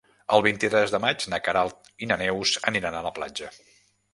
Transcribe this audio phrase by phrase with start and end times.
[0.35, 3.53] El vint-i-tres de maig na Queralt i na Neus aniran a la platja.